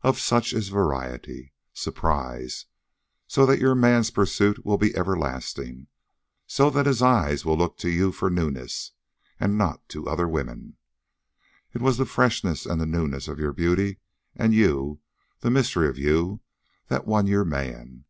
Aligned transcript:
Of 0.00 0.18
such 0.18 0.54
is 0.54 0.70
variety, 0.70 1.52
surprise, 1.74 2.64
so 3.26 3.44
that 3.44 3.58
your 3.60 3.74
man's 3.74 4.10
pursuit 4.10 4.64
will 4.64 4.78
be 4.78 4.96
everlasting, 4.96 5.88
so 6.46 6.70
that 6.70 6.86
his 6.86 7.02
eyes 7.02 7.44
will 7.44 7.58
look 7.58 7.76
to 7.80 7.90
you 7.90 8.10
for 8.10 8.30
newness, 8.30 8.92
and 9.38 9.58
not 9.58 9.86
to 9.90 10.08
other 10.08 10.26
women. 10.26 10.78
It 11.74 11.82
was 11.82 11.98
the 11.98 12.06
freshness 12.06 12.64
and 12.64 12.80
the 12.80 12.86
newness 12.86 13.28
of 13.28 13.38
your 13.38 13.52
beauty 13.52 13.98
and 14.34 14.54
you, 14.54 15.00
the 15.40 15.50
mystery 15.50 15.88
of 15.90 15.98
you, 15.98 16.40
that 16.86 17.06
won 17.06 17.26
your 17.26 17.44
man. 17.44 18.06